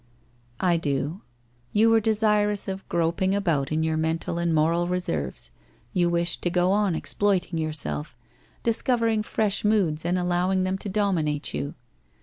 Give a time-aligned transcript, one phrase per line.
[0.73, 1.21] 'I do.
[1.73, 5.51] You were desirous of groping about in your mental and moral reserves,
[5.93, 8.17] you wished to go on exploit ing yourself,
[8.63, 11.75] discovering fresh moods and allowing them to dominate you.